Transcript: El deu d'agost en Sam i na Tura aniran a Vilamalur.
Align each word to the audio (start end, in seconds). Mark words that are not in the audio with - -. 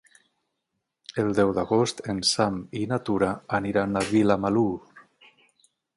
El 1.23 1.27
deu 1.39 1.51
d'agost 1.57 2.01
en 2.13 2.23
Sam 2.29 2.57
i 2.81 2.83
na 2.95 3.01
Tura 3.11 3.31
aniran 3.61 3.95
a 4.03 4.07
Vilamalur. 4.11 4.69